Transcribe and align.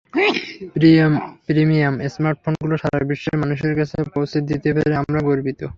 Premium 1.45 1.93
স্মার্টফোনগুলো 2.13 2.75
সারা 2.83 2.99
বিশ্বের 3.09 3.35
মানুষের 3.41 3.73
কাছে 3.79 3.97
পৌঁছে 4.13 4.37
দিতে 4.49 4.69
পেরে 4.75 4.93
আমরা 5.01 5.19
গর্বিত। 5.27 5.61